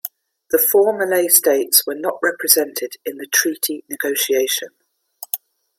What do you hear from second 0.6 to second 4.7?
four Malay states were not represented in the treaty negotiation.